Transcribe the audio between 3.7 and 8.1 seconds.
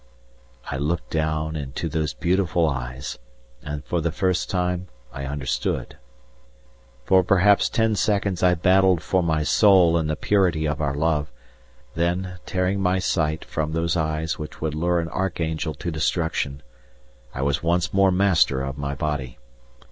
for the first time I understood. For perhaps ten